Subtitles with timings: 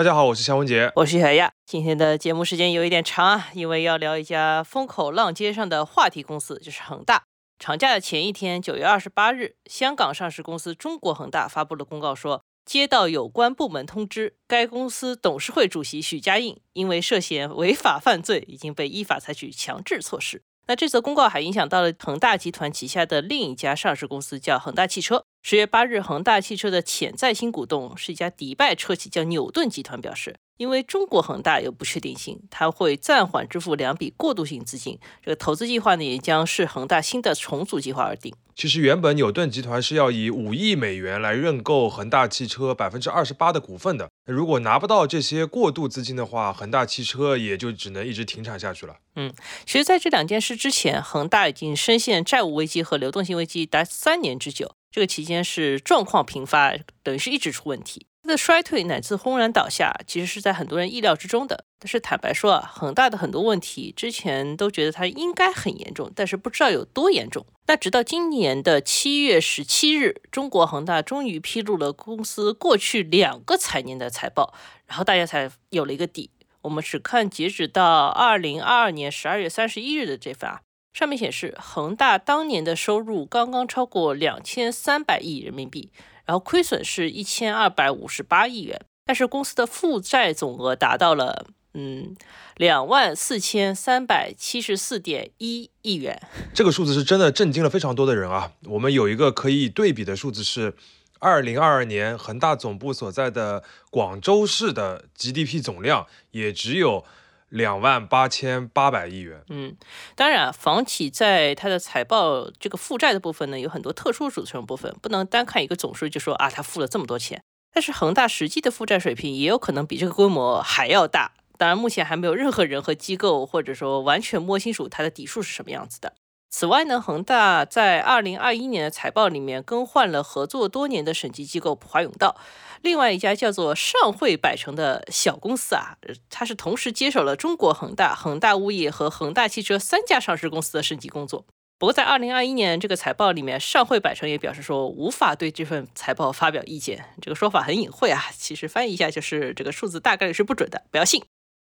[0.00, 1.52] 大家好，我是夏文杰，我是小亚。
[1.66, 7.24] 今天的节目时间有一点长啊，因为要聊一家风口浪尖上的话题公司，就是恒大。
[7.58, 12.40] 长假的前一天，九月二十八日，香港上市公司中国恒大发布了公告说。
[12.64, 20.42] 接到有关部门通知，该公司董事会主席许家印因为涉嫌违法犯罪，已经被依法采取强制措施。
[20.66, 25.26] 那这则公告还影响到了恒大集团旗下的另一家上市公司，叫恒大汽车。
[25.42, 30.36] 十月八日，恒大汽车的潜在新股东是一家迪拜车企，叫纽顿集团，表示。
[30.58, 34.98] 因为中国恒大有不确定性，他会暂缓支付两笔过渡性资金。
[35.24, 38.34] 这个投资计划呢，也将视恒大新的重组计划而定。
[38.54, 44.10] 其实原本纽顿集团是要以五亿美元来认购恒大汽车百分之二十八的股份的。
[44.26, 48.96] 如果拿不到这些过渡资金的话，恒大汽车也就只能一直停产下去了。
[49.16, 49.32] 嗯，
[49.64, 54.72] 其实在这两件事之前，恒大已经深陷债务危机和流动性危机达三年之久。
[54.90, 58.06] 这个期间是状况频发，等于是一直出问题。
[58.22, 61.64] 它的衰退乃至轰然倒下，其实是在很多人意料之中的。
[61.78, 67.46] 但是坦白说啊，恒大的很多问题之前都觉得它应该很严重，但是不知道有多严重。
[67.66, 74.52] 那直到今年的七月十七日，中国恒大终于披露了公司过去两个财年的财报，
[74.86, 76.30] 然后大家才有了一个底。
[76.62, 80.60] 我们只看截止到二零二二年十二月三十一日的这份啊，
[80.92, 85.90] 上面显示恒大当年的收入刚刚超过两千三百亿人民币。
[86.26, 92.14] 然后亏损是一千二百五十八亿元，但是公司的负债总额达到了嗯
[92.56, 96.22] 两万四千三百七十四点一亿元。
[96.54, 98.52] 这个数字是真的震惊了非常多的人啊！
[98.66, 100.76] 我们有一个可以对比的数字是，
[101.18, 107.04] 二零二二年恒大总部所在的广州市的 GDP 总量也只有。
[107.50, 109.42] 两万八千八百亿元。
[109.50, 109.76] 嗯，
[110.14, 117.42] 当然，房企在它的财报这个负债的部分呢，有很多特殊组成部分，不能单看一个总数就说啊，它付了这么多钱。
[117.72, 121.32] 但是恒大实际的负债水平也有可能比这个规模还要大。
[121.58, 126.14] 当然，目前还没有任何人和机构或者说完全摸清楚它的底数是什么样子的。
[126.50, 132.36] 此外呢，恒大在二零二一年的财报里面更换了合作多年的审计机构普华永道，
[132.82, 135.96] 另外一家叫做上汇百城的小公司啊，
[136.28, 141.46] 它是同时接手了中国恒大、恒大物业和恒大汽车三家上市公司的审计工作。
[141.78, 151.22] 不过在二零二一年这个财报里面，上汇百城也表示说无法对这份财报发表意见，这个说法很隐晦啊，其实翻译一下就是这个数字大概率是不准的，不要信。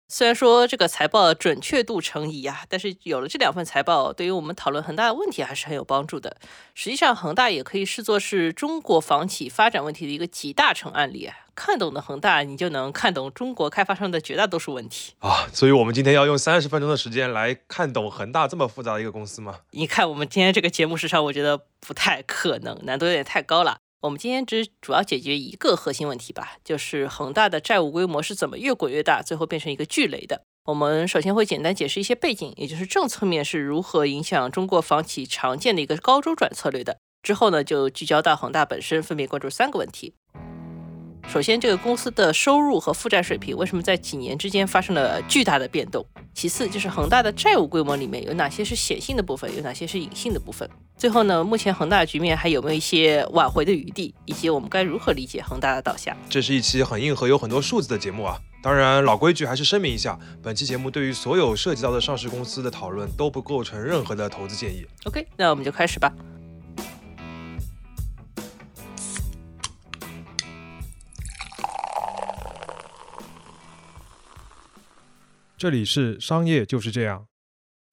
[0.06, 6.36] 虽然说这个财报准确度成疑啊，但是有了这两份财报，对于我们讨论恒大的问题还是很有帮助的。
[6.74, 11.36] 实际上，恒大也可以视作是中国房企发展问题的一个集大成案例啊。
[11.56, 15.46] 看懂的恒大，你就能看懂中国开发商的绝大多数问题啊。
[15.52, 19.60] 所以，我们今天要用三十分钟的时间来看懂恒大这么复杂的一个公司吗？
[19.70, 23.78] 你看，我们今天这个节目时长，我觉得不太可能，难度有点太高了。
[24.04, 30.42] 我们今天只主要解决一个核心问题吧，就是恒大的债务规模是怎么越滚越大，最后变成一个巨雷的。
[30.66, 36.98] 我们首先会简单解释一些背景，也就是政策面是如何影响中国房企常见的一个高周转策略的。
[37.22, 40.12] 之后呢，就聚焦到恒大本身，分别关注三个问题。
[41.28, 46.04] 首先，这个公司的收入和负债水平为什么在几年之间发生了巨大的变动？
[46.32, 50.68] 其次，就是恒大的债务规模里面有哪些是显性的部分，有哪些是隐性的部分？
[50.96, 54.14] 最后呢，目前恒大的局面还有没有一些挽回的余地？
[54.26, 56.16] 以及我们该如何理解恒大的倒下？
[56.30, 58.38] 这是一期很硬核、有很多数字的节目啊！
[58.62, 64.86] 当然，老规矩还是声明一下，本期节目对于所有涉及到的上市公司的讨论都不构成任何的投资建议。
[65.04, 66.12] OK，那我们就开始吧。
[75.64, 77.26] 这里是商业就是这样。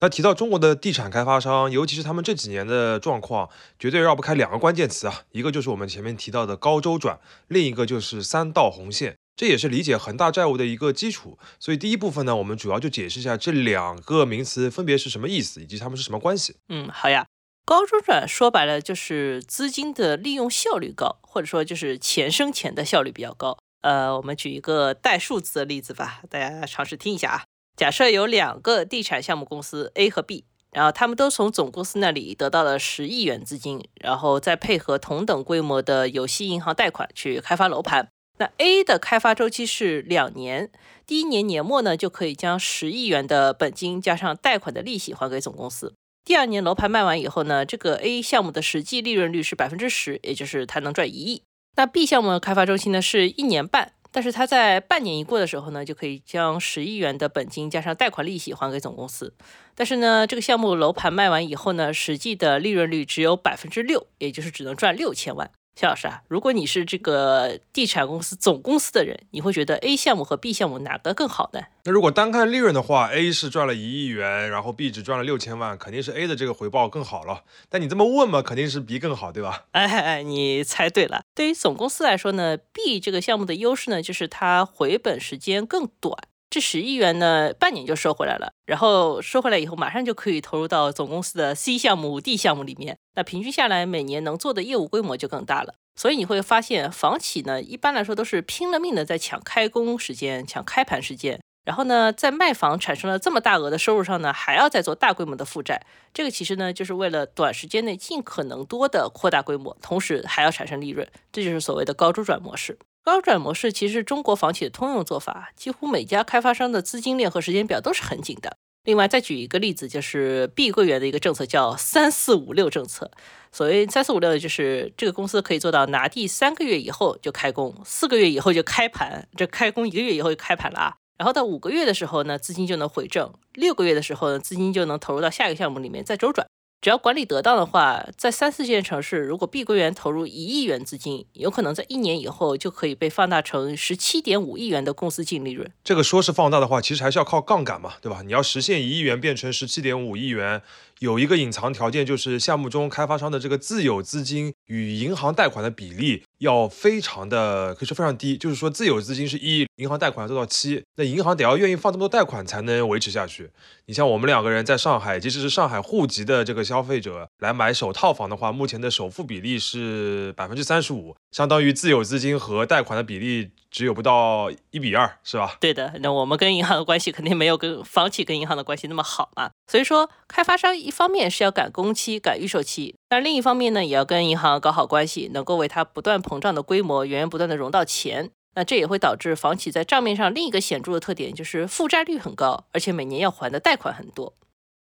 [0.00, 7.18] 那提到中国的地产开发商，尤其是他们这几年的状况，绝对绕不开两个关键词啊，一个就是我们前面提到的高周转，
[7.48, 11.38] 另一个就是三道红线，这也是理解恒大债务的一个基础。
[11.58, 16.56] 所以第一部分呢，我们主要就解释一下这两个名词分别是什么意思，以及它们是什么关系。
[16.68, 17.24] 嗯，好呀。
[17.64, 23.56] 高周转说白了就是资金的利用效率高，或者说就是钱生钱的效率比较高。
[23.80, 27.44] 呃，我们举一个带数字的例子吧，大家尝试听一下啊。
[27.76, 38.08] 假设有两个地产项目公司 A 和 B，然后他们都从总公司那里得到了十亿元资金，然后再配合同等规模的有息银行贷款去开发楼盘。
[38.38, 40.70] 那 A 的开发周期是两年，
[41.06, 45.94] 第一年年末呢就可以将十亿元的本金加上贷款的利息还给总公司。
[46.24, 51.42] 第二年楼盘卖完以后呢，这个 A 项目的实际利润率是百分之十，也就是它能赚一亿。
[51.76, 53.92] 那 B 项目的开发周期呢是一年半。
[54.12, 59.34] 但是他在半年一过的时候呢，就可以将十亿元的本金加上贷款利息还给总公司。
[59.74, 65.50] 但是呢，这个项目楼盘卖完以后呢，实际的利润率只有百分之六，也就是只能赚六千万。
[65.74, 71.60] 肖老师啊，如果你是这个地产公司总公司的人，你会觉得 A 项目和 B 项目哪个更好呢？
[71.84, 77.42] 那如果单看利润的话，A 是赚了一亿元，然后 B 只赚了六千万，肯定是 A 的这个回报更好了。
[77.70, 79.64] 但你这么问嘛，肯定是 B 更好，对吧？
[79.72, 81.22] 哎哎，你猜对了。
[81.34, 86.16] 对于总公司来说呢，B 这个项目的优势呢，就是它回本时间更短。
[86.52, 92.98] 这十亿元呢，半年就收回来了，然后收回来以后，马上就可以投入到总公司的 C 项目、D 项目里面。
[93.14, 95.76] 那平均下来，每年能做的业务规模就更大了。
[95.96, 101.40] 所以你会发现，房企呢，一般来说都是拼了命的在抢开工时间、抢开盘时间。
[101.64, 105.80] 然后呢，在卖房产生了这么大额的收入上呢，还要再做大规模的负债。
[106.12, 111.08] 这个其实呢，就是为了短时间内尽可能多的扩大规模，同时还要产生利润。
[111.32, 112.78] 这就是所谓的高周转模式。
[113.04, 118.56] 高转模式其实是中国房企的通用做法，几乎每家开发商的资金链和时间表都是很紧的。
[118.84, 123.10] 另外再举一个例子，就是碧桂园的一个政策叫“三四五六”政策。
[123.50, 130.96] 所谓“三四五六”，就是这个公司可以做到拿地三个月以后就开工，四个月以后就开盘，这开工一个月以后就开盘了啊。
[131.18, 136.46] 然后到五个月的时候呢，资金就能回正；六个月的时候呢，资金就能投入到下一个项目里面再周转。
[136.82, 145.70] 只要管理得当的话，在三四线城市，如果碧桂园投入一亿元资金，有可能在一年以后就可以被放大成十七点五亿元的公司净利润。
[145.84, 148.22] 这个说是放大的话，其实还是要靠杠杆嘛，对吧？
[148.22, 150.60] 你要实现一亿元变成十七点五亿元。
[151.02, 158.38] 有一个隐藏条件，就是项目中开发商的这个自有资金与银行贷款的比例要非常的，可以说非常低。
[158.38, 163.50] 就是说，自有资金是一，银行贷款要做到七，那银行得要愿意放这么多贷款才能维持下去。
[163.86, 173.50] 你像我们两个人在上海，即使是上海户籍的这个消费者来买首套房的话，目前的首付比例是百分之三十五，相当于自有资金和贷款的比例。
[173.72, 175.56] 只有不到一比二，是吧？
[175.58, 179.50] 对的，那我们跟银行的关系肯定没有跟房企跟银行的关系那么好嘛。
[179.66, 188.30] 所以说，开发商一方面是要赶工期、赶预售期，但另一方面呢，也要跟银行搞好关系，能够为它不断膨胀的规模源源不断的融到钱。
[188.54, 194.34] 那这也会导致房企在账面上另一个显著的特点就是负债率很高，而且每年要还的贷款很多。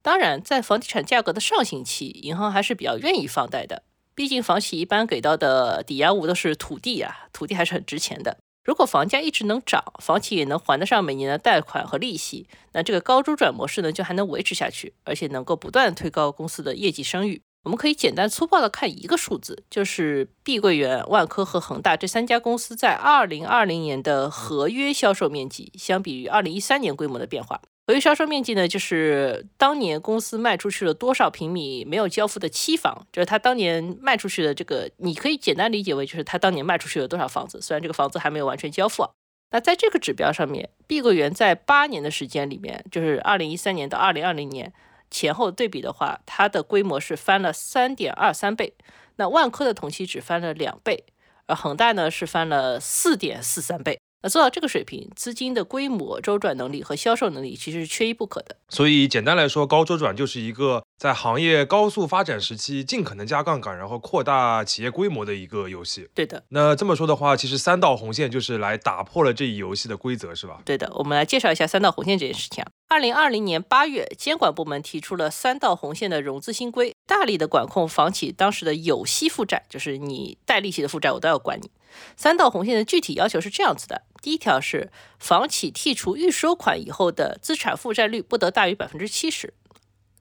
[0.03, 3.85] 当然，在房地产价格的上行期，银行还是比较愿意放贷的，
[4.17, 8.39] 毕竟房企一般给到的抵押物都是土地啊，土地还是很值钱的。
[8.63, 17.43] 如果房价一直能涨，房企也能还得上每年的贷款和利息，那这个高周转模式呢，就还能维持下去，而且能够不断推高公司的业绩声誉。
[17.63, 27.61] 我们可以简单粗暴的看一个数字，就是碧桂园、万科和恒大这三家公司在二零二零年的合约销售面积，相比于二零一三年规模的变化。
[27.87, 39.05] 合约销售面积呢，就是当年公司卖出去了多少平米没有交付的期房，就是他当年卖出去的这个，你可以简单理解为就是他当年卖出去了多少房子，虽然这个房子还没有完全交付。
[39.51, 44.73] 那在这个指标上面，碧桂园在八年的时间里面，就是二零一三年到二零二零年
[45.11, 48.75] 前后对比的话，它的规模是翻了三点二三倍。
[49.17, 51.05] 那万科的同期只翻了两倍，
[51.47, 54.01] 而恒大呢是翻了四点四三倍。
[54.23, 58.57] 那做到这个水平，资金的规模、周转能力和销售能力其实是缺一不可的。
[58.69, 66.09] 所以简单来说，高周转就是一个在行业高速发展时期，尽可能加杠杆，然后扩大企业规模的一个游戏。
[66.15, 66.43] 对的。
[66.51, 70.61] 那这么说的话，其实三道红线就是来打破了这一游戏的规则，是吧？
[70.65, 70.91] 对的。
[70.95, 72.71] 我们来介绍一下三道红线这件事情啊。
[72.89, 81.69] 二零二零年八月，监管部门提出了三道红线的融资新规，大力的管控房企当时的有息负债，就是你贷利息的负债，我都要管你。
[82.17, 89.49] 三道红线的具体要求是这样子的：第一条是房企剔除预收款以后的资产负债率不得大于百分之七十；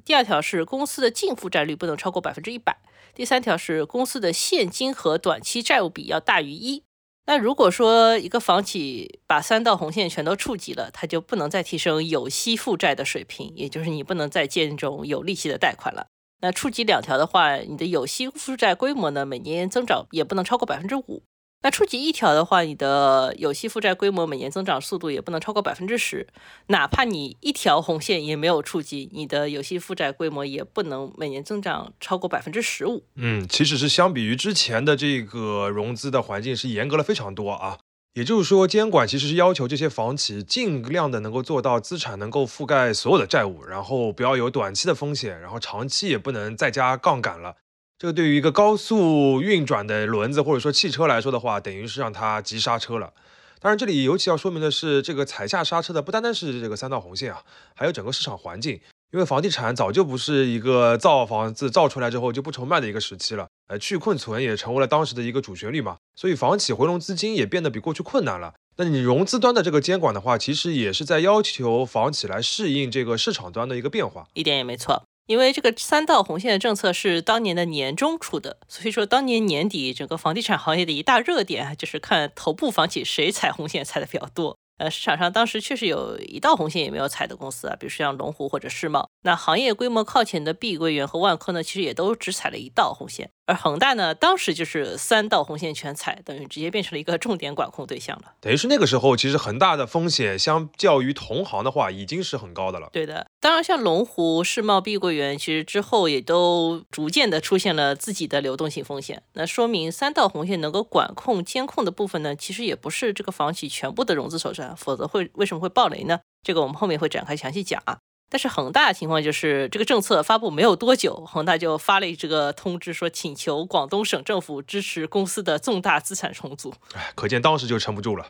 [0.03, 2.73] 第二条是公司的净负债率不能超过百分之一百；
[3.13, 6.81] 第三条是公司的现金和短期债务比要大于一。
[7.27, 16.07] 那如果说一个房企把三道红线全都触及了，它就不能再提升有息负债的水平，也就是你不能再借这种有利息的贷款了。
[16.41, 21.23] 那触及两条的话，你的有息负债规模呢，每年增长也不能超过百分之五。
[21.61, 26.25] 那触及一条的话，你的有息负债规模每年增长速度也不能超过百分之十，
[26.67, 33.03] 哪怕你一条红线也没有触及，你的有息负债规模也不能每年增长超过百分之十五。
[33.15, 37.79] 嗯，其实是相比于之前的这个融资的环境是严格了非常多啊。
[38.19, 47.55] 也就是说，监管其实是要求这些房企尽量的能够做到资产能够覆盖所有的债务，然后不要有短期的风险，然后长期也不能再加杠杆了。
[47.97, 53.13] 这个对于一个高速运转的轮子或者说汽车来说的话，等于是让它急刹车了。
[53.61, 57.41] 当然，这里尤其要说明的是，这个踩下刹车的不单单是这个三道红线啊，
[57.73, 58.81] 还有整个市场环境。
[59.13, 65.97] 因为房地产早就不是一个造房子造出来之后就不愁卖的一个时期了，呃，去困存也成为了当时的一个主旋律嘛。
[66.15, 68.55] 所以房企回笼资金也变得比过去困难了。
[68.75, 74.27] 那你融资端的这个监管的话，其实也是在要求房企来适应这个市场端的一个变化。
[74.33, 75.03] 一点也没错。
[75.27, 84.57] 因为这个三道红线的政策是当年的年中出的，所以说当年年底整个房地产行业的一大热点就是看头部房企谁踩红线踩的比较多。
[84.79, 89.09] 呃，市场上当时确实有一道红线也没有踩的公司啊，比如说像龙湖或者世茂。
[89.23, 93.29] 那行业规模靠前的碧桂园和万科呢，其实也都只踩了一道红线。
[93.49, 98.33] 而恒大呢，当时就是三道红线全踩，等于直接变成了一个重点管控对象了。
[98.39, 102.89] 等于是那个时候，其实恒大的风险相较于同行的话，已经是很高的了。
[102.93, 109.23] 对的，当然像龙湖、世茂、碧桂园，其实之后也都逐渐的出现了自己的流动性风险。
[109.33, 116.19] 那说明三道红线能够管控、监控的部分呢，其实也不是这个房企全部的融资手段，否则会为什么会爆雷呢？
[116.43, 117.97] 这个我们后面会展开详细讲啊。
[118.29, 126.73] 但是恒大的情况就是，这个政策发布没有多久，恒大就发了这个通知，说请求广东省政府支持公司的重大资产重组。
[126.93, 128.27] 哎，可见当时就撑不住了。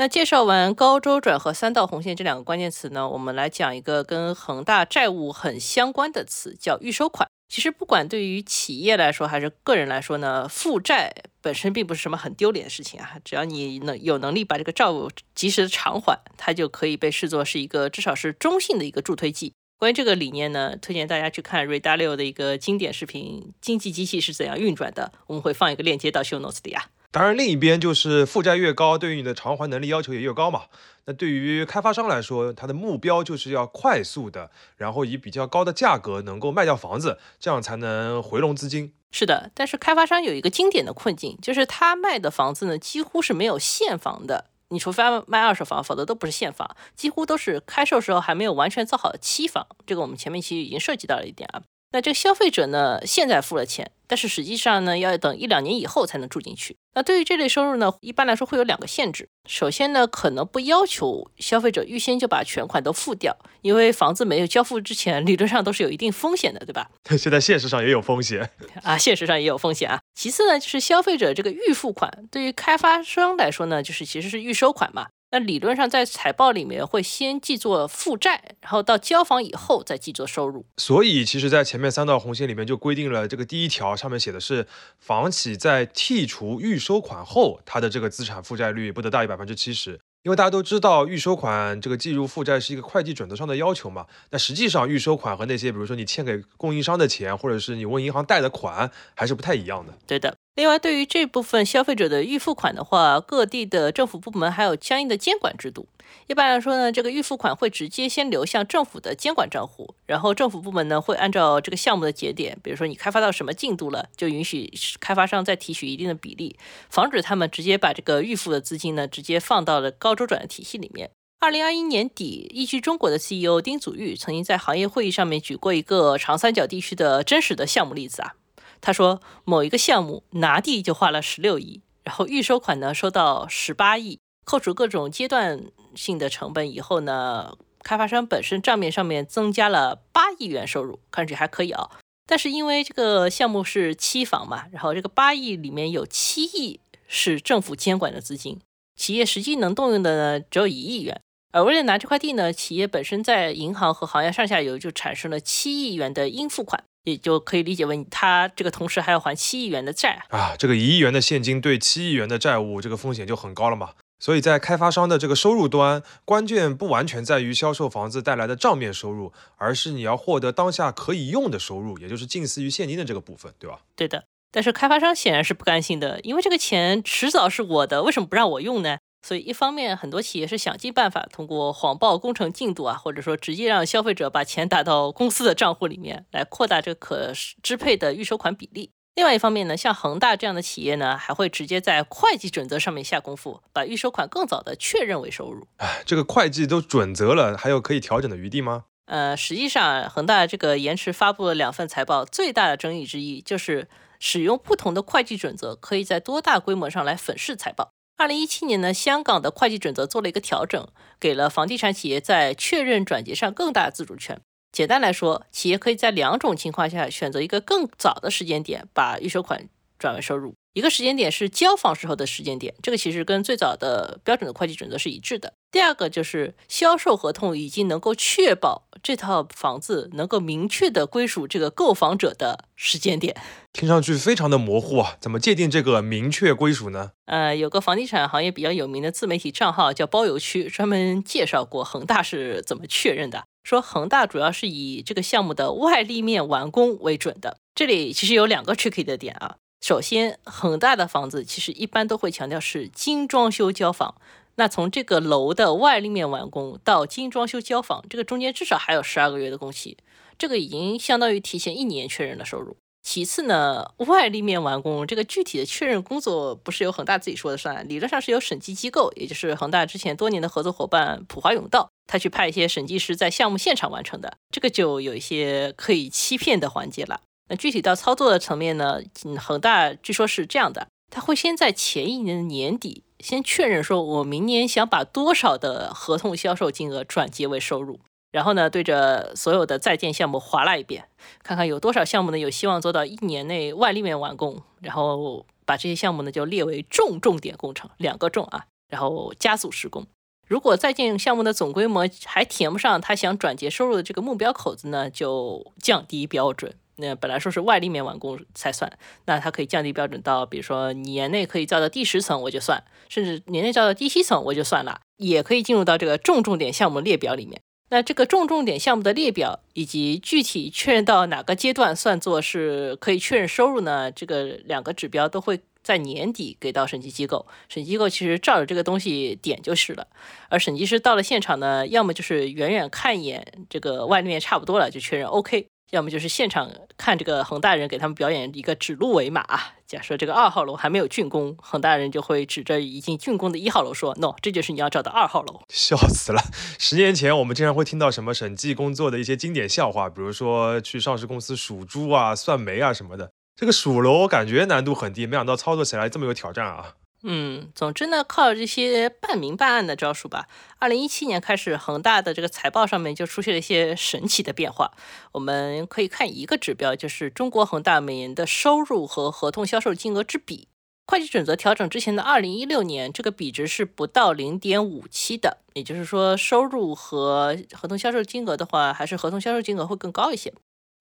[0.00, 7.28] 那介绍完高周转和三道红线这两个关键词呢，我们来讲一个跟恒大债务很相关的词，叫预收款。
[7.48, 11.12] 其实不管对于企业来说还是个人来说呢，负债
[11.48, 13.16] 本身并不是什么很丢脸的事情啊。
[13.24, 19.54] 只要你能有能力把这个债务及时的偿还，它就可以被视作是一个至少是中性的一个助推剂。
[19.78, 26.90] 关于这个理念呢，推荐大家去看瑞达六的一个经典视频《经济机器是怎样运转的》，我们会放一个链接到 show notes 里啊。
[27.10, 30.64] 当然，另一边就是负债越高，对于你的偿还能力要求也越高嘛。
[31.06, 38.92] 那对于开发商来说，他的目标就是要快速的，然后以比较高的价格能够卖掉房子，这样才能回笼资金。
[39.10, 44.44] 是的，但是开发商有一个经典的困境，就是他卖的房子呢，几乎是没有现房的。
[44.68, 49.66] 你除非卖二手房，否则都不是现房，几乎都是开售时候还没有完全造好的期房。
[49.86, 51.62] 这个我们前面其实已经涉及到了一点啊。
[51.90, 56.76] 那这个消费者呢，现在付了钱，但是实际上呢，要等一两年以后才能住进去。
[56.98, 59.28] 那对于这类收入呢，一般来说会有两个限制。
[59.46, 66.90] 首先呢，可能不要求消费者预先就把全款都付掉，因为房子没有交付之前，理论上都是有一定风险的，对吧？
[67.16, 68.50] 现在现实上也有风险
[68.82, 70.00] 啊，现实上也有风险啊。
[70.16, 75.06] 其次呢，就是消费者这个预付款，对于开发商来说呢，就是其实是预收款嘛。
[75.30, 80.64] 那理论上，在财报里面会先记作负债，然后到交房以后再记作收入。
[80.78, 84.66] 所以，其实，在前面三道红线里面就规定了，这个第一条上面写的是，
[84.98, 90.00] 房企在剔除预收款后，它的这个资产负债率不得大于百分之七十。
[90.22, 94.06] 因为大家都知道，预收款这个计入负债是一个会计准则上的要求嘛。
[94.30, 99.92] 那实际上，预收款和那些比如说你欠给供应商的钱，或者是你问银行贷的款，还是不太一样的。
[100.06, 100.37] 对的。
[100.58, 105.86] 另外，对于这部分消费者的预付款的话，各地的政府部门还有相应的监管制度。
[106.26, 116.58] 一般来说呢，这个预付款会直接先流向政府的监管账户，然后政府部门呢会按照这个项目的节点，比如说你开发到什么进度了，就允许开发商再提取一定的比例，
[116.90, 121.08] 防止他们直接把这个预付的资金呢直接放到了高周转的体系里面。
[121.38, 128.34] 二零二一年底，易居中国的 CEO 丁祖昱曾经在行业会议上面举过一个长三角地区的真实的项目例子啊。
[128.80, 141.90] 他说，某一个项目拿地就花了十六亿，然后预收款呢收到十八亿，扣除各种阶段性的成本以后呢，开发商本身账面上面增加了八亿元收入，看上去还可以啊。
[142.26, 148.60] 但是因为这个项目是期房嘛，然后这个八亿里面有七亿是政府监管的资金，
[148.96, 151.20] 企业实际能动用的呢只有一亿元，
[151.52, 156.84] 而为了拿这块地呢，企业本身在银行和行业上下游就产生了七亿元的应付款。
[157.10, 163.90] 也就可以理解为他这个同时还要还七亿元的债啊，这个一亿元的现金对七亿元的债务，这个风险就很高了嘛。
[164.20, 173.80] 所以在开发商的这个收入端，关键不完全在于销售房子带来的账面收入，而是你要获得当下可以用的收入，也就是近似于现金的这个部分，对吧？
[173.94, 174.24] 对的。
[174.50, 178.98] 但是开发商显然是不甘心的，因为这个钱迟早是我的，为什么不让我用呢？
[179.20, 187.32] 所以，一方面，很多企业是想尽办法通过谎报工程进度啊，或者说直接让消费者把钱打到公司的账户里面，来扩大这可
[187.62, 188.92] 支配的预收款比例。
[189.16, 195.66] 另外一方面呢，像恒大这样的企业呢，还会直接在会计准则上面下功夫，把预收款更早的确认为收入。
[195.78, 198.84] 哎，这个会计都准则了，还有可以调整的余地吗？
[199.06, 203.88] 呃，实际上，恒大这个延迟发布了两份财报，最大的争议之一就是
[204.20, 207.94] 使用不同的会计准则，可以在多大规模上来粉饰财报。
[208.18, 210.88] 二零一七年呢，香港的会计准则做了一个调整，
[211.20, 214.40] 给了房地产企业在确认转结上更大的自主权。
[214.72, 220.54] 简单来说，企业可以在两种情况下选择一个更早的时间点把预收款转为收入。
[220.74, 225.54] 一个时间点是交房时候的时间点，这个其实跟最早的标准的会计准则是一致的。
[225.72, 233.36] 第二个就是销售合同已经能够确保这套房子能够明确的归属这个购房者的时间点，
[233.72, 237.10] 听上去非常的模糊啊，怎么界定这个明确归属呢？
[237.26, 243.44] 呃，有个房地产行业比较有名的自媒体账号叫包邮区，专门介绍过恒大是怎么确认的。
[243.64, 247.58] 说恒大主要是以这个项目的外立面完工为准的。
[247.74, 249.56] 这里其实有两个 tricky 的点啊。
[249.80, 254.16] 首先，恒大的房子其实一般都会强调是精装修交房。
[254.56, 259.96] 那从这个楼的外立面完工到精装修交房，这个中间至少还有十二个月的工期，
[260.36, 262.76] 这个已经相当于提前一年确认了收入。
[263.02, 277.20] 其次呢，外立面完工这个具体的确认工作不是由恒大自己说的算，理论上是由审计机构，也就是恒大之前多年的合作伙伴普华永道，他去派一些审计师在项目现场完成的，这个就有一些可以欺骗的环节了。
[277.48, 279.00] 那具体到操作的层面呢，
[279.38, 283.04] 恒大据说是这样的，他会先在前一年的年底。
[283.20, 287.98] 先确认说，我明年想把多少的合同销售金额转结为收入，
[288.30, 291.08] 然后呢，对着所有的在建项目划拉一遍，
[291.42, 300.06] 看看有多少项目呢有希望做到一年内外立面完工，然后把这些项目呢就列为重重点工程，两个重啊，然后加速施工。
[300.46, 306.76] 如果在建项目的总规模还填不上他想转结收入的这个目标口子呢，就降低标准。
[306.98, 308.92] 那本来说是外立面完工才算，
[309.24, 317.60] 那它可以降低标准到，比如说年内可以造到第十层我就算，甚至年内造到第七层我就算了，也可以进入到这个重重点项目列表里面。
[317.90, 324.12] 那这个重重点项目的列表以及具体确认到哪个阶段算作是可以确认收入呢？
[324.12, 330.06] 这个两个指标都会在年底给到审计机构，审计机构其实照着这个东西点就是了。
[330.50, 335.66] 而审计师到了现场呢，要么就是远远看一眼这个外立面差不多了就确认 OK。
[335.90, 339.44] 要么就是现场看这个恒大人给他们表演一个指鹿为马。
[339.86, 345.62] 假设这个二号楼还没有竣工，恒大人就会指着已经竣工的一号楼说：“No，这就是你要找的二号楼。
[345.72, 346.42] ”笑死了！
[346.78, 353.30] 十年前我们经常会听到什么审计工作的一些经典笑话，比如说去上市公司数猪啊、算煤啊什么的。
[353.56, 356.94] 这个数楼我感觉难度很低，没想到操作起来这么有挑战啊！
[357.24, 360.46] 嗯，总之呢，靠这些半明半暗的招数吧。
[360.78, 364.92] 二零一七年开始，恒大的这个财报上面就出现了一些神奇的变化。
[365.32, 370.68] 我们可以看一个指标，就是中国恒大每年的收入和合同销售金额之比。
[371.10, 380.52] 会计准则调整之前的二零一六年，这个比值是不到零点五七的，也就是说，收入和合同销售金额的话，还是合同销售金额会更高一些。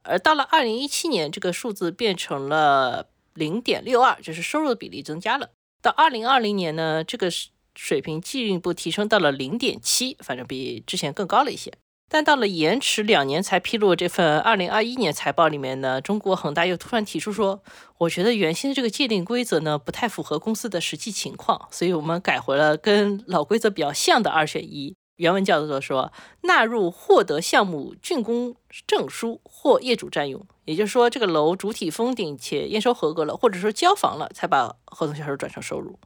[0.03, 5.49] 而到了二零一七年，这个数字变成了零点六二，就是收入的比例增加了。
[5.81, 7.29] 到二零二零年呢，这个
[7.75, 11.71] 水平进一步提升到了零点七，反正比之前更高了一些。
[12.09, 17.61] 但到了延迟两年才披露这份二零二一年财报里面呢，中国恒大又突然提出说，
[17.99, 24.95] 我觉得原先的这个界定规则呢不太符合公司的实际情况，所以我们改回了跟老规则比较像的二选一。
[25.17, 28.55] 原文叫做说，纳入获得项目竣工
[28.87, 35.99] 证书或业主占用，也就是说，这个楼主体封顶且验收合格了，或者说交房了，才把合同销售转成收入。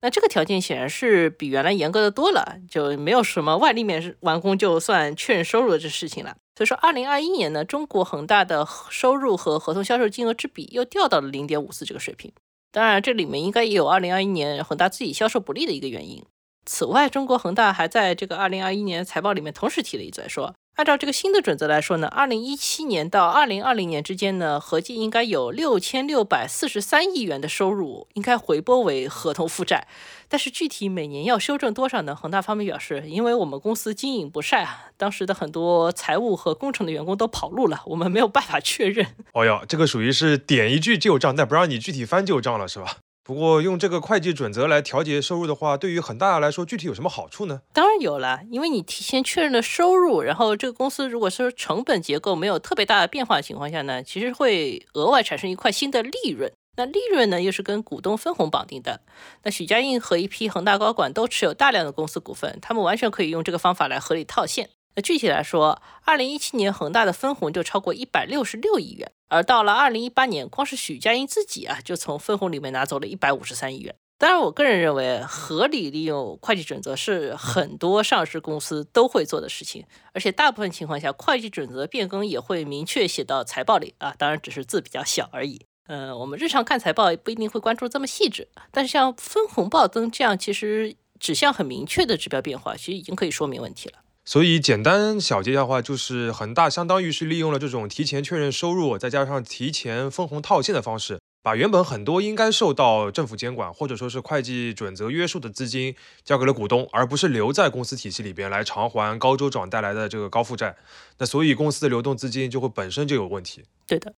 [0.00, 6.36] 那这个条件显然是比原来严格的多了，就没有什么外立面完工就算确认收入的这事情了。
[6.56, 12.32] 所以说，二零二一年呢，中国恒大的收入和合同销售金额之比又掉到了零点五四这个水平。
[12.70, 16.22] 当然，这里面应该也有二零二一年恒大自己销售不利的一个原因。
[16.66, 29.86] 此外，中国恒大还在这个二零二一年财报里面同时提了一嘴，说按照这个新的准则来说呢，二零一七年到二零二零年之间呢，合计应该有六千六百四十三亿元的收入应该回拨为合同负债，
[30.28, 32.16] 但是具体每年要修正多少呢？
[32.16, 39.06] 恒大方面表示，因为我们公司经营不善啊，当时的很多财务和工程的员工都跑路了，我们没有办法确认。
[39.32, 42.96] 哦哟，这个属于是点一句旧账，但不让你具体翻旧账了，是吧？
[43.26, 47.62] 不过用这个会计准则来调节收入的话，对于恒大来说，具体有什么好处呢？
[47.72, 56.52] 当然有了，因为你提前确认了收入，然后这个公司如果说成本结构没有特别大的变化的情况下呢，其实会额外产生一块新的利润。
[56.76, 59.00] 那利润呢，又是跟股东分红绑定的。
[59.44, 64.68] 那许家印和一批恒大高管都持有大量的公司股份，他们完全可以用这个方法来合理套现。
[64.96, 73.94] 那具体来说，二零一七年恒大的分红就超过一百六十六亿元，而到了二零一八年，光是许家印自己啊，就从分红里面拿走了一百五十三亿元。
[74.16, 84.14] 当然，我个人认为，合理利用会计准则是很多上市公司都会做的事情，而且大部分情况下，会计准则变更也会明确写到财报里啊。
[84.16, 85.66] 当然，只是字比较小而已。
[85.88, 93.98] 嗯，我们日常看财报不一定会关注这么细致，但是像分红暴增这样，其实指向很明确的指标变化，其实已经可以说明问题了。
[94.26, 110.74] 所以简单小结的话，就是恒大相当于是利用了这种提前确认收入，再加上提前分红套现的方式，把原本很多应该受到政府监管或者说是会计准则约束的资金交给了股东，而不是留在公司体系里边来偿还高周转带来的这个高负债。
[111.18, 113.64] 那所以公司的流动资金就会本身就有问题。
[113.86, 114.14] 对的。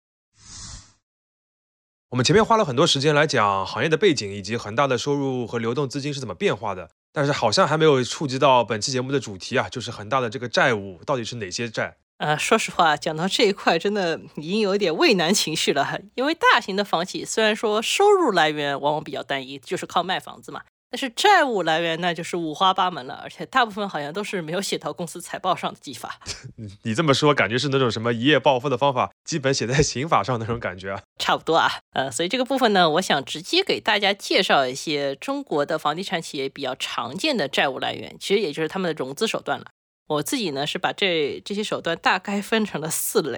[2.11, 6.89] 我们前面花了很多时间来讲行业的背景以及恒大的收入和流动资金是怎么变化的。
[7.11, 11.97] 但是好像还没有触及到本期节目的主题啊，就是恒大的这个债务到底是哪些债？
[12.17, 15.99] 呃，说实话，讲到这一块，真的已经有一点畏难情绪了。
[16.15, 20.61] 因为大型的房企虽然说收入来源往往比较单一，就是靠卖房子嘛。
[20.89, 26.17] 但是债务来源那就是五花八门了，而且大部分好像都是没有写到公司财报上的技法。
[26.83, 31.01] 你这么说，感觉是那种什么一夜暴富的方法，基本写在刑法上那种感觉啊？
[31.19, 39.65] 差不多啊，呃，所以这个部分呢，我想直接给大家介绍一些中国的房地产企业比较常见的债务来源，其实也就是他们的融资手段了。
[40.07, 43.37] 我自己呢是把这这些手段大概分成了四类，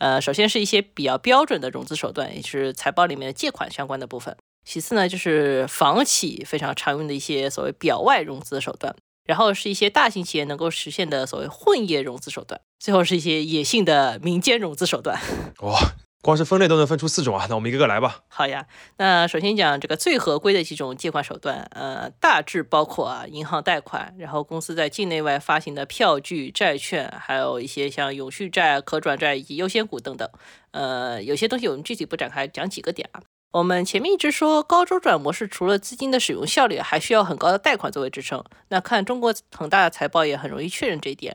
[0.00, 4.36] 呃，首先是一些比较标准的融资手段，也就是财报里面的借款相关的部分。
[4.68, 15.18] 其次呢，就是房企非常常用的一些所谓表外融资手段，然后是一些大型企业能够实现的所谓混业融资手段，最后是一些野性的民间融资手段。
[15.64, 17.46] 哇，光是分类都能分出四种啊！
[17.48, 18.20] 那我们一个个来吧。
[18.28, 18.66] 好呀，
[18.98, 30.28] 那首先讲这个最合规的几种借款手段，呃，大致包括啊，银行贷款，然后公司在境内外发行的票据、债券，还有一些像永续债、可转债以及优先股等等。
[30.72, 33.22] 呃，有些东西我们具体不展开讲几个点啊。
[33.50, 38.44] 我们前面一直说高周转模式，除了资金的使用效率，还需要很高的贷款作为支撑。
[38.68, 41.34] 那看中国恒大的财报也很容易确认这一点。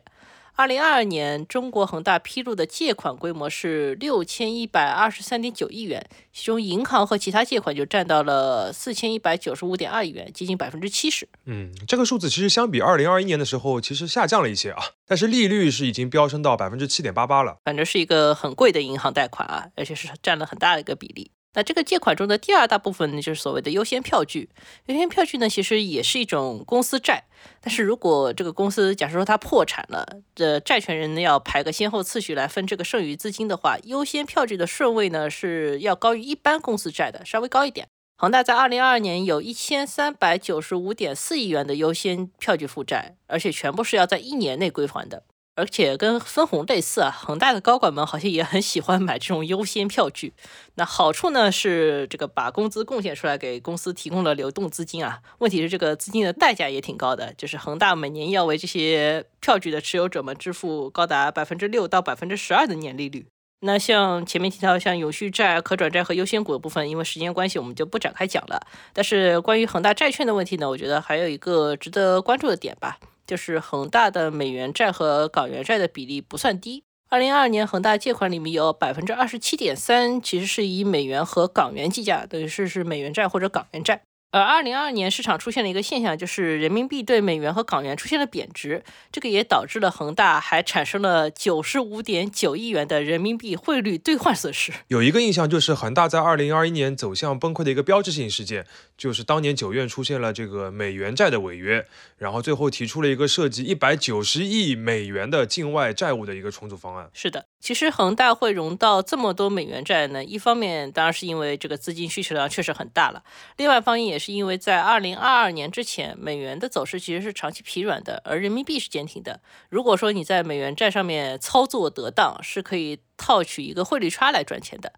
[0.55, 11.27] 二零二二年，中国恒大披露的借款规模是六千一百二十三点九亿元，其中银行和其他借款就占到了四千一百九十五点二亿元，接近百分之七十。
[11.45, 17.57] 嗯，这个数字其实相比二零二一年的时候，其实下降了一些啊，但是利率是已经飙升到百分之七点八八了。
[17.65, 21.31] 反正是一个很贵的银行贷款啊，而且是占了很大的一个比例。
[21.53, 24.49] 那这个借款中的第二大部分呢，就是所谓的优先票据。
[24.87, 27.23] 优先票据呢，其实也是一种公司债。
[27.61, 37.87] 但是如果这个公司假设说它破产了，这债权人呢要排个先后次序来分这个剩余资金的话，优先票据的顺位呢是要高于一般公司债的，稍微高一点。
[38.15, 45.23] 恒大在二零二二年有一千三百九十五点四亿元的优先票据负债，而且全部是要在一年内归还的。
[45.55, 50.33] 而且跟分红类似啊，恒大的高管们好像也很喜欢买这种优先票据。
[50.75, 55.19] 那好处呢是这个把工资贡献出来，给公司提供了流动资金啊。
[55.37, 63.27] 问题是这个资金的代价也挺高的，就是恒大每年要为这些票据的持有者们支付高达百分之六到百分之十二的年利率。
[63.59, 68.65] 那像前面提到像永续债、可转债和优先股的部分，因为时间关系我们就不展开讲了。
[68.91, 72.97] 但是关于恒大债券的问题呢，我觉得还有一个值得关注的点吧。
[73.25, 76.83] 就是恒大的美元债和港元债的比例不算低。
[77.09, 84.01] 二零二二年恒大借款里面有百分之二十七点三，其实是以美元和港元计价，等于是是美元债或者港元债。
[84.33, 94.73] 而二零二二年市场出现了一个现象，就是人民币对美元和港元出现了贬值，这个也导致了恒大还产生了九十五点九亿元的人民币汇率兑换损失。
[94.87, 98.65] 有一个印象就是恒大在二零二一年走向崩溃的一个标志性事件，
[98.97, 101.85] 就是当年九月出现了这个美元债的违约，
[102.17, 107.07] 然后最后提出了一个涉及一百九十亿美元的境外债务的一个重组方案。
[107.13, 107.45] 是的。
[107.63, 113.23] 其实恒大会融到这么多美元债呢，一方面当然是因为这个资金需求量确实很大了，
[113.55, 119.39] 另外一方面也是因为在二零二二年之前，美元的走势其实是长期疲软的，而人民币是坚挺的。
[119.69, 124.91] 如果说你在美元债上面操作得当，是可以套取一个汇率差来赚钱的。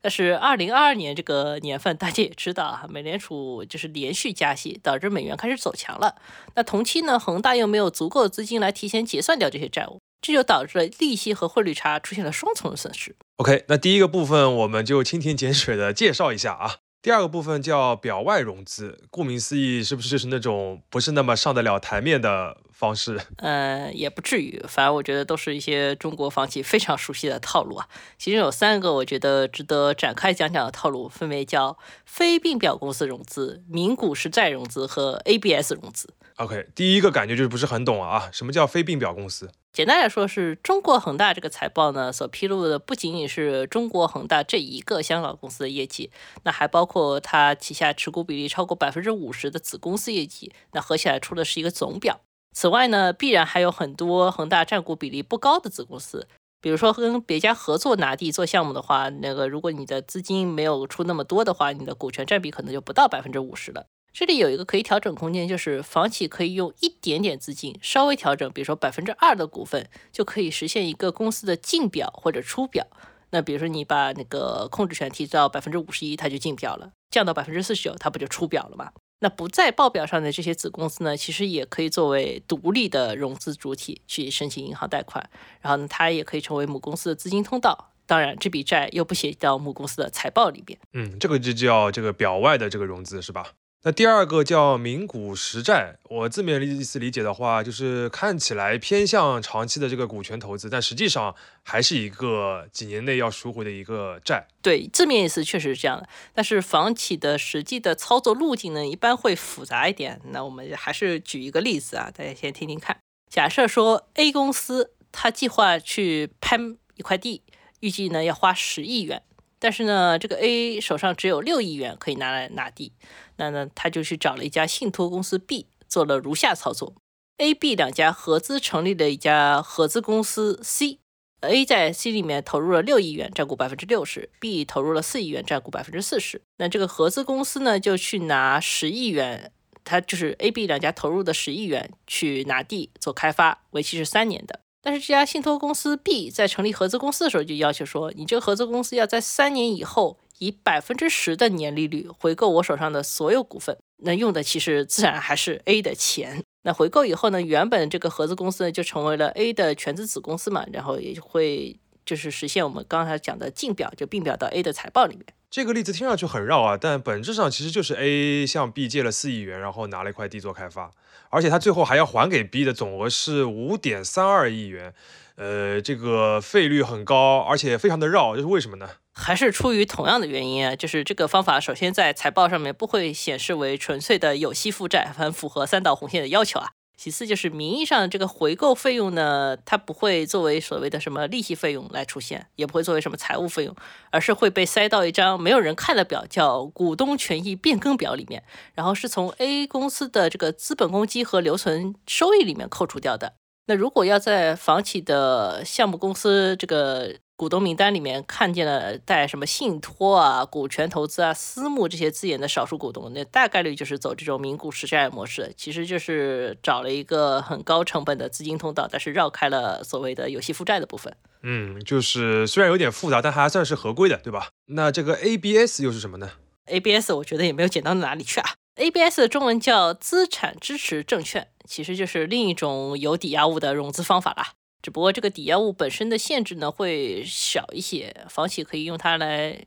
[0.00, 6.14] 但是二零二二年这个年份，大家也知道啊，美联储就是连续加息，导致美元开始走强了。
[6.54, 9.98] 那同期呢，恒大又没有足够的资金来提前结算掉这些债务。
[10.22, 13.14] 这就导致了利息和汇率差出现了双重的损失。
[13.36, 16.76] OK，那第一个部分我们就蜻蜓点水的介绍一下啊。
[17.02, 23.20] 第二个部分叫表外融资，顾名思义，是不是就是那种不是那么上得了台面的方式？
[23.38, 27.88] 呃，也不至于，反正我觉得都是一些中国房企非常熟悉的套路啊。
[28.16, 36.08] 其中有三个我觉得值得展开讲讲的套路，分别叫非并表公司融资、名股实债融资和 ABS 融资。
[36.36, 38.28] OK，第一个感觉就是不是很懂啊？
[38.32, 39.50] 什么叫非并表公司？
[39.72, 46.10] 简单来说，是中国恒大这个财报呢，所披露的不仅仅是中国恒大这一个香港公司的业绩，
[46.42, 52.20] 那还包括它旗下持股比例超过百分之五十的子公司业绩，那合起来出的是一个总表。
[52.54, 56.28] 此外呢，必然还有很多恒大占股比例不高的子公司，
[56.60, 63.86] 比如说跟别家合作拿地做项目的话，那个如果你的资金没有出那么多的话，你的股权占比可能就不到百分之五十了。
[64.12, 72.86] 这里有一个可以调整空间，就是房企可以用一点点资金稍微调整，比如说百分之二的股份，就可以实现一个公司的进表或者出表。
[73.30, 78.92] 那比如说你把那个控制权提到百分之五十一，它就进表了；降到百分之四十九，它不就出表了吗？
[79.20, 85.30] 那不在报表上的这些子公司呢，其实也可以作为独立的融资主体去申请银行贷款，
[85.62, 87.94] 然后呢，它也可以成为母公司的资金通道。
[88.04, 90.78] 当然，这笔债又不写到母公司的财报里边。
[90.92, 93.52] 嗯，这个就叫这个表外的这个融资是吧？
[93.84, 104.46] 那第二个叫名股实债，我字面意思理解的话，就是看起来偏向长期的这个股权投资，但实际上还是一个几年内要赎回的一个债。
[104.62, 106.08] 对，字面意思确实是这样的。
[106.32, 110.20] 但是房企的实际的操作路径呢，一般会复杂一点。
[110.26, 112.96] 那我们还是举一个例子啊，大家先听听看。
[113.28, 116.56] 假设说 A 公司它计划去拍
[116.94, 117.42] 一块地，
[117.80, 119.24] 预计呢要花十亿元。
[119.62, 122.92] 但是呢，这个 A 手上只有六亿元可以拿来拿地，
[123.36, 126.96] 那呢，他就去找了一家信托公司 B 做了如下操作
[127.36, 136.42] ：A、B 两家合资成立了一家合资公司 C，A 在 C 里面投入了六亿元，占股百分之六十；B 投入了四亿元，占股百分之四十。
[136.56, 139.52] 那这个合资公司呢，就去拿十亿元，
[139.84, 144.58] 它就是 A、B 两家投入的十亿元去拿地做开发，为期是三年的。
[144.82, 153.78] 但是这家信托公司 B 在成立合资公司的时候就要求说，你这个合资公司要在三年以后以百分之十的年利率回购我手上的所有股份。
[154.04, 156.42] 那用的其实自然还是 A 的钱。
[156.64, 165.24] 那回购以后呢，原本这个合资公司呢就成为了 A 的全资子公司嘛，然后也会就是实现我们刚才讲的竞表，就并表到 A 的财报里面。
[165.50, 170.90] 这个例子听上去很绕啊，但本质上其实就是 A 向 B 借了四亿元，然后拿了一块地做开发，
[171.28, 174.94] 而且他最后还要还给 B 的总额是五点三二亿元，
[175.36, 178.88] 呃，这个费率很高，而且非常的绕，这是为什么呢？
[179.12, 186.70] 还是出于同样的原因啊，就是这个方法首先在财报上面不会显示为纯粹的有息负债，很符合三道红线的要求啊。
[186.96, 193.74] 其次就是名义上这个回购费用呢，它不会作为所谓的什么利息费用来出现，也不会作为什么财务费用，
[194.10, 203.34] 而是会被塞到一张没有人看的表，叫股东权益变更表里面，然后是从 A 公司的这个资本公积和留存收益里面扣除掉的。
[203.66, 221.12] 那如果要在房企的项目公司这个股东名单里面看见了带什么信托啊、股权投资啊、私募这些字眼的少数股东，那大概率就是走这种名股实债模式，其实就是找了一个很高成本的资金通道，但是绕开了所谓的游戏负债的部分。
[221.42, 224.50] 嗯，就是虽然有点复杂，但还算是合规的，对吧？
[224.66, 226.30] 那这个 ABS 又是什么呢
[226.66, 228.50] ？ABS 我觉得也没有简单到哪里去啊。
[228.76, 234.52] ABS 的中文叫资产支持证券，其实就是另一种有抵押物的融资方法啦。
[234.82, 239.64] 只不过这个抵押物本身的限制呢会小一些，房企可以用它来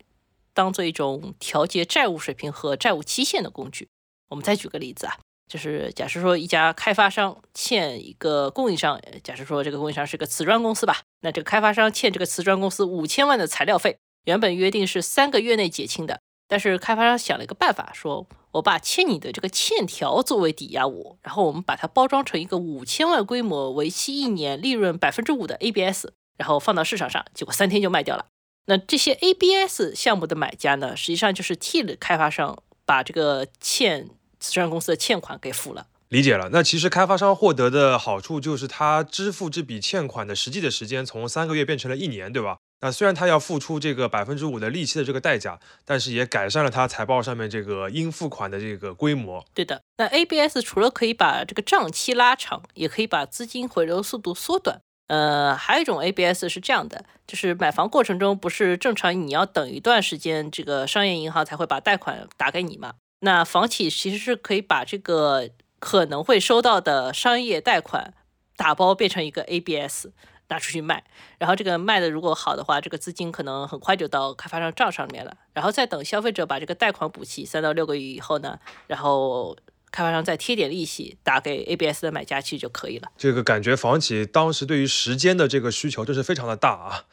[0.53, 3.87] 当做一种调节债务水平和债务期限的工具。
[4.29, 16.19] 我们再举个例子啊，就是假设说一家开发商欠一个供应商，假设说这个供应商是个瓷砖公司吧，那这个开发商欠这个瓷砖公司五千万的材料费，原本约定是三个月内结清的。
[16.47, 28.27] 但是开发商想了一个办法，说我把欠你的这个欠条作为抵押物，然后我们把它包装成一个五千万规模、为期一年、利润百分之五的 ABS，然后放到市场上，结果三天就卖掉了。
[28.67, 35.87] 那这些 ABS 项目的买家呢，实际上就是替了开发商把这个欠慈善公司的欠款给付了。
[36.07, 36.49] 理解了。
[36.53, 42.57] 那其实开发商获得的好处就是他支付这笔欠款的实际的时间从三个月变成了一年，对吧？
[42.81, 49.43] 那虽然他要付出这个百分之五的利息的这个代价，但是也改善了他财报上面这个应付款的这个规模。
[49.53, 54.81] 对的，那 ABS 除了可以把这个账期拉长，也可以把资金回流速度缩短。
[55.07, 62.95] 呃，还有一种 ABS 是这样的，就是买房过程中不是正常你要等一段时间，这个商业银行才会把贷款打给你嘛？
[63.21, 68.13] 那房企其实是可以把这个可能会收到的商业贷款
[68.55, 70.07] 打包变成一个 ABS。
[70.49, 71.03] 拿出去卖，
[71.37, 79.57] 然后这个卖的如果好的话，这个资金可能很快就到开发商账上面了，然后再等消费者把这个贷款补齐三到六个月以后呢，然后
[79.91, 83.09] 开发商再贴点利息打给 ABS 的买家去就可以了。
[83.17, 87.05] 这个感觉房企当时对于时间的这个需求就是非常的大啊。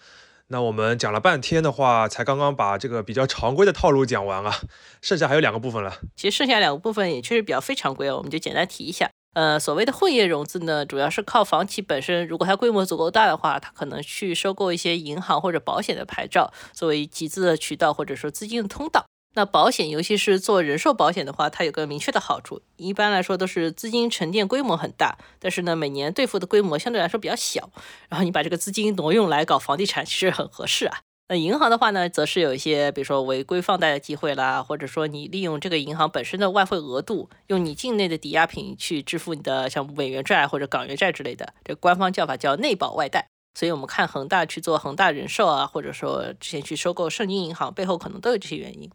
[0.48, 4.60] 那我们讲了半天的话，才刚刚把这个比较常规的套路讲完啊，
[5.00, 6.00] 剩下还有两个部分了。
[6.14, 9.08] 其实剩下两个部分也确实比较非常规哦，我们就简单提一下。
[9.34, 19.06] 呃，所谓的混业融资呢，主要是靠房企本身，如果它规模足够大的话，它可能去收购一些银行或者保险的牌照，作为集资的渠道或者说资金的通道。
[19.34, 27.70] 那保险，尤其是做人寿保险的话，它有个明确的好处，一般来说都是资金沉淀规模很大，但是呢，每年兑付的规模相对来说比较小，
[28.10, 30.98] 然后你把这个资金挪用来搞房地产，其实很合适啊。
[31.28, 43.26] 那银行的话呢，则是有一些，比如说违规放贷的机会啦，或者说你利用这个银行本身的外汇额度，用你境内的抵押品去支付你的像美元债或者港元债之类的，这官方叫法叫内保外贷。
[43.54, 48.90] 所以我们看恒大去做恒大人寿啊，或者说之前去收购盛京银行，背后可能都有这些原因。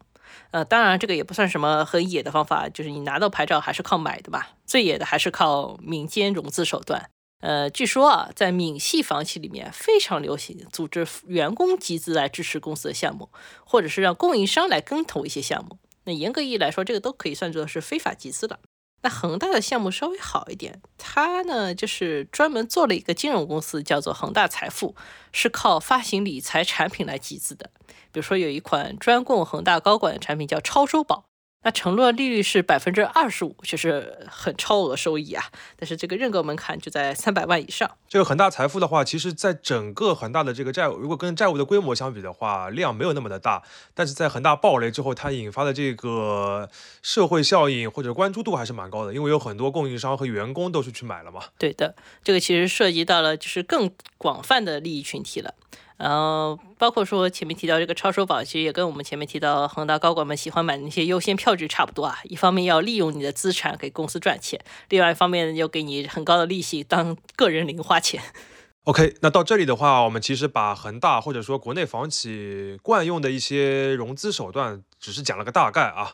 [0.50, 7.08] 呃，当然这个也不算什么很野的方法，就是你拿到牌照还是靠买的吧，最野的还是靠民间融资手段。
[7.40, 13.28] 呃，据说啊，在闽系房企里面非常流行组织员工集资来支持公司的项目，
[13.64, 15.78] 或者是让供应商来跟投一些项目。
[16.04, 18.58] 那严格意义来说，这个都可以算作是非法集资了。
[19.02, 24.96] 那恒大的项目稍微好一点，它呢就是专门做了一个金融公司，叫做恒大财富，
[25.30, 27.70] 是靠发行理财产品来集资的。
[28.10, 31.27] 比如说有一款专供恒大高管的产品叫超收宝。
[31.64, 35.44] 那承诺利率是百分之二十五，就是很超额收益啊！
[35.76, 37.90] 但是这个认购门槛就在三百万以上。
[38.08, 43.62] 这个恒大财富的话，其实在整个恒大的这个债务，如果跟债务的规模相比的话，量没有那么的大。
[43.92, 46.70] 但是在恒大暴雷之后，它引发的这个
[47.02, 51.42] 社会效应或者关注度还是蛮高的，因为有很多供应商和员工都是去买了嘛。
[51.58, 55.52] 对的，这个其实涉及到了就是更广泛的利益群体了。
[55.98, 62.20] 然后包括说前面提到这个超收宝，其实也跟我们前面提到恒大高管们喜欢买那些优先票据差不多啊。
[62.24, 64.58] 一方面要利用你的资产给公司赚钱，
[64.88, 68.22] 另外一方面又给你很高的利息当个人零花钱。
[68.84, 76.12] OK，那到这里的话，我们其实把恒大或者说国内房企惯用的一些融资手段，只是讲了个大概啊。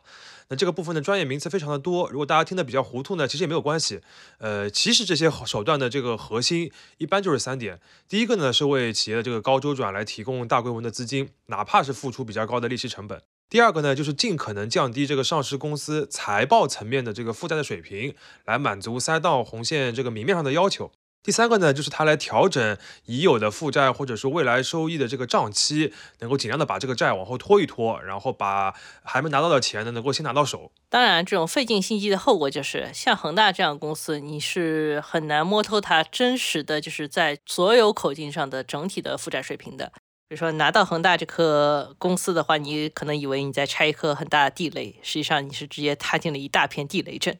[0.54, 4.00] 这个部分的专业名词非常的多，如果大家听得比较糊涂呢，其实也没有关系。
[4.38, 18.14] 呃，其实这些手段的这个核心一般就是三点：第一个呢是为企业的这个高周转来提供大规模的资金，哪怕是付出比较高的利息成本；第二个呢就是尽可能降低这个上市公司财报层面的这个负债的水平，
[18.44, 20.92] 来满足赛道红线这个明面上的要求。
[21.24, 30.70] 第三个呢，就是它来调整已有的负债或者说未来收益的这个账期，能够尽量的把这个债往后拖一拖，然后把还没拿到的钱呢，能够先拿到手。
[30.90, 39.92] 当然，这种费尽心机的后果就是，像恒大这样的公司，你是很难摸透它真实的就是在所有口径上的整体的负债水平的。
[40.28, 47.38] 比如说拿到恒大这颗公司的话，你可能以为你在拆一颗很大的地雷，实际上你是直接踏进了一大片地雷阵。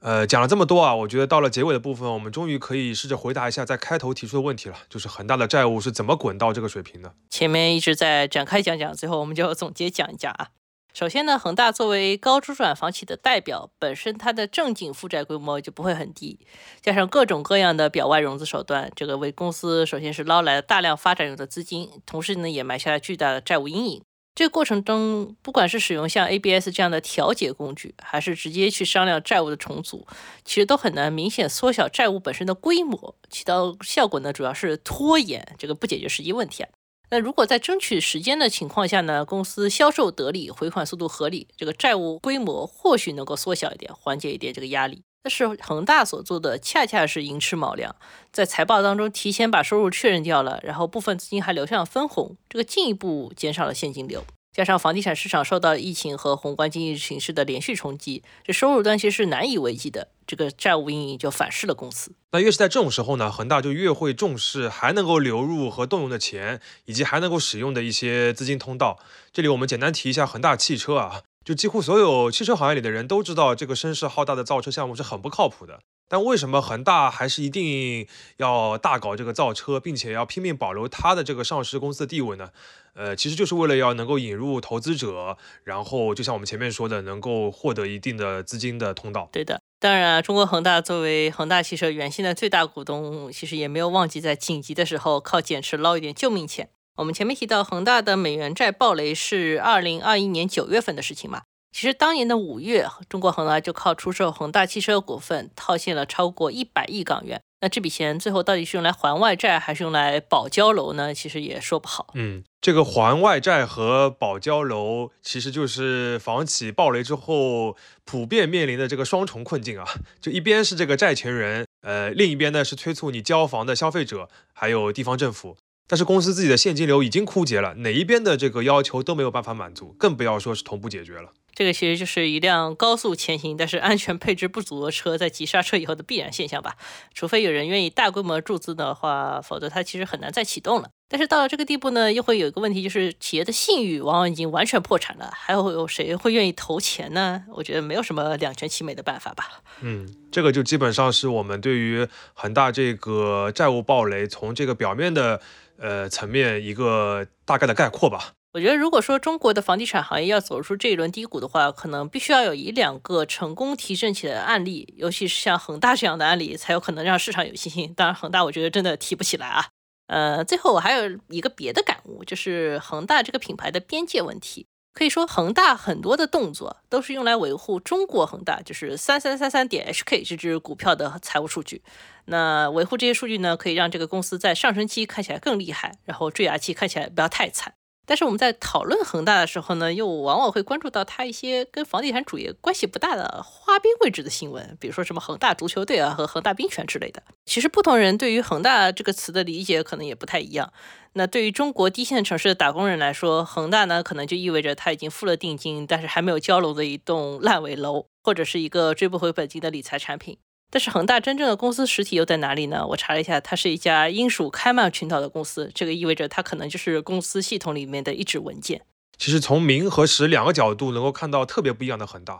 [0.00, 7.12] 呃，讲了这么多啊，我觉得到了结尾的部分，我们终于可以试着回答一下在开头提出的问题了，就是恒大的债务是怎么滚到这个水平的？
[7.30, 10.48] 前面一直在展开讲讲，最后我们就总结讲一讲啊。
[10.92, 16.40] 首先呢，恒大作为高周转房企的代表，本身它的正经负债规模就不会很低，
[16.80, 24.02] 加上各种各样的表外融资手段，这个为公司首先是捞来了大量发展用的资金，同时呢也埋下了巨大的债务阴影。
[24.36, 30.06] 这个过程中，不管是使用像 ABS 这样的调节工具，还是直接去商量债务的重组，
[30.44, 36.68] 其实都很难明显缩小债务本身的规模，起到效果呢，主要是拖延，这个不解决实际问题啊。
[37.08, 45.02] 那如果在争取时间的情况下呢，公司销售得力，回款速度合理，这个债务规模或许能够缩小一点，缓解一点这个压力。
[45.26, 47.96] 但是恒大所做的恰恰是寅吃卯粮，
[48.30, 54.24] 在财报当中提前把收入确认掉了，然后部分资金还流向分红，这个进一步减少了现金流。
[54.52, 62.12] 加上房地产市场受到疫情和宏观经济形势的连续冲击，这收入端其实是难以为继的，这个债务阴影就反噬了公司。
[62.30, 69.00] 那越是在这种时候呢，恒大就越会重视还能够流入和动用的钱，以及还能够使用的一些资金通道。
[69.32, 71.22] 这里我们简单提一下恒大汽车啊。
[71.46, 75.78] 就几乎所有汽车行业里的人都知道，这个声势浩大的造车项目是很不靠谱的。
[76.08, 82.48] 但为什么恒大还是一定要大搞这个造车，并且要拼命保留它的这个上市公司的地位呢？
[82.94, 89.28] 呃，其实就是为了要能够引入投资者，然后就像我们前面说的，能够获得一定的资金的通道。
[89.30, 96.70] 对的，当然，中国恒大作为恒大汽车原先的最大股东，其实也没有忘记在紧急的时候靠减持捞一点救命钱。
[96.96, 101.42] 我们前面提到恒大的美元债暴雷是二零二一年九月份的事情嘛？
[101.70, 107.42] 其实当年的五月，中国恒大就靠出售恒大汽车股份套现了超过一百亿港元。
[107.60, 111.12] 那这笔钱最后到底是用来还外债，还是用来保交楼呢？
[111.12, 112.08] 其实也说不好。
[112.14, 119.84] 嗯，这个还外债和保交楼，其实就是房企暴雷之后普遍面临的这个双重困境啊。
[120.18, 125.58] 就一边是这个债权人，呃，另一边呢是催促你交房的消费者，还有地方政府。
[125.88, 131.32] 但是公司自己的现金流已经枯竭了，哪一边的这个要求都没有办法满足，更不要说是同步解决了。
[131.54, 136.76] 这个其实就是一辆高速前行但是安全配置不足的车在急刹车以后的必然现象吧。
[137.14, 140.90] 除非有人愿意大规模注资的话，否则它其实很难再启动了。
[141.08, 147.44] 但是到了这个地步呢，又会有一个问题，就是企业的信誉往往已经完全破产了，还会有谁会愿意投钱呢？
[147.54, 149.62] 我觉得没有什么两全其美的办法吧。
[149.80, 155.40] 嗯，这个就基本上是我们对于恒大这个债务暴雷从这个表面的。
[155.78, 158.32] 呃，层面一个大概的概括吧。
[158.52, 167.92] 我觉得，如果说中国的房地产行业要走出这一轮低谷的话，可能必须要有一两个成功提振起来的案例，尤其是像恒大这样的案例，才有可能让市场有信心。
[167.94, 169.66] 当然，恒大我觉得真的提不起来啊。
[170.06, 174.66] 呃，最后我还有一个别的感悟，就是恒大这个品牌的边界问题。
[174.96, 181.82] 可以说，恒大很多的动作都是用来维护中国恒大，就是三三三三点 HK 这只股票的财务数据。
[182.24, 187.74] 那维护这些数据呢，可以让这个公司在上升期看起来更厉害，然后坠崖期看起来不要太惨。
[188.06, 197.22] 但是我们在讨论恒大的时候呢，又往往会关注到它一些跟房地产主业关系不大的花边位置的新闻，比如说什么恒大足球队啊和恒大冰泉之类的。
[197.44, 200.72] 其实不同人对于恒大这个词的理解可能也不太一样。
[201.14, 210.38] 那对于中国低线城市的打工人来说，恒大呢可能就意味着他已经付了定金，但是还没有交楼的一栋烂尾楼，或者是一个追不回本金的理财产品。
[210.76, 212.86] 但是恒大真正的公司实体又在哪里呢？
[212.88, 218.82] 我查了一下，它是一家英属开曼群岛的公司，这个意味着它可能就是公司系统里面的一纸文件。
[219.16, 222.38] 其实从名和实两个角度能够看到特别不一样的恒大。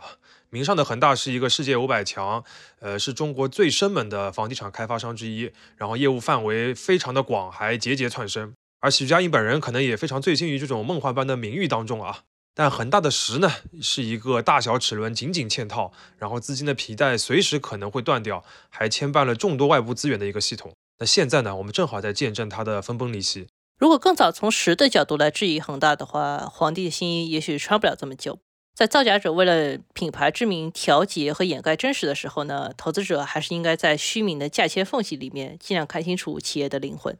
[0.51, 2.43] 名上的恒大是一个世界五百强，
[2.79, 8.53] 呃，是中国最生猛的房地产开发商之一，然后业务范围非常的广，还节节窜升。
[8.81, 12.19] 而许家印本人可能也非常醉心于这种梦幻般的名誉当中啊。
[12.57, 20.73] 但恒大的实呢，是一个大小齿轮紧紧嵌套，然后资金的皮带随时可能会断掉，还牵绊了众多外部资源的一个系统。
[20.97, 23.45] 那现在呢，我们正好在见证它的分崩离析。
[23.77, 28.39] 如果更早从实的角度来质疑恒大的话，皇帝的新衣也许穿不了这么久。
[28.73, 37.15] 在造假者为了品牌之名调节和掩盖真实的时候呢，投资者还是应该在虚名的价签缝隙里面尽量看清楚企业的灵魂。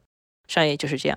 [0.48, 1.16] 商业就是这样。